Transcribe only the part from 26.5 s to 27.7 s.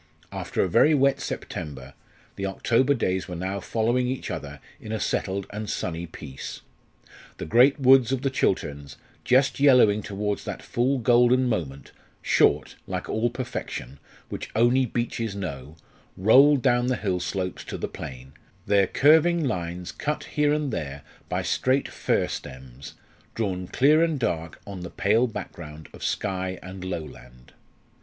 and lowland.